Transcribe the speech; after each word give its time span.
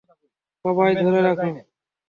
সবাই 0.65 0.91
ধরে 1.01 1.19
রাখো। 1.21 1.49